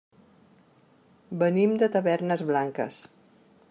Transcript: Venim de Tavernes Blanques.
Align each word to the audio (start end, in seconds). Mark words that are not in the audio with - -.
Venim 1.43 1.77
de 1.83 1.91
Tavernes 1.97 2.45
Blanques. 2.53 3.03